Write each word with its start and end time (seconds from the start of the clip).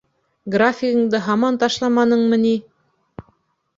Графигыңды 0.55 1.21
һаман 1.27 1.59
ташламаныңмы 1.65 2.43
ни? 2.49 2.55